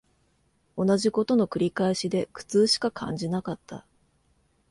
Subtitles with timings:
[0.77, 3.85] 同じ事の繰り返しで苦痛しか感じなかった